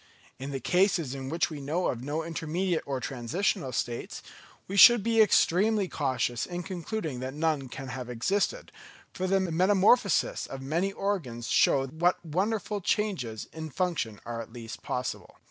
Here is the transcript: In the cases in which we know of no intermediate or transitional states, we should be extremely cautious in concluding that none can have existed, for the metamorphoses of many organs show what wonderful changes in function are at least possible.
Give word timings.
In 0.39 0.49
the 0.49 0.59
cases 0.59 1.13
in 1.13 1.29
which 1.29 1.51
we 1.51 1.61
know 1.61 1.85
of 1.89 2.03
no 2.03 2.23
intermediate 2.23 2.81
or 2.87 2.99
transitional 2.99 3.71
states, 3.71 4.23
we 4.67 4.75
should 4.75 5.03
be 5.03 5.21
extremely 5.21 5.87
cautious 5.87 6.47
in 6.47 6.63
concluding 6.63 7.19
that 7.19 7.35
none 7.35 7.69
can 7.69 7.89
have 7.89 8.09
existed, 8.09 8.71
for 9.13 9.27
the 9.27 9.39
metamorphoses 9.39 10.47
of 10.47 10.59
many 10.59 10.91
organs 10.91 11.49
show 11.49 11.85
what 11.85 12.25
wonderful 12.25 12.81
changes 12.81 13.47
in 13.53 13.69
function 13.69 14.19
are 14.25 14.41
at 14.41 14.51
least 14.51 14.81
possible. 14.81 15.37